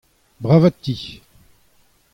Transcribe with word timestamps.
Bravat 0.41 0.75
ti! 0.83 0.95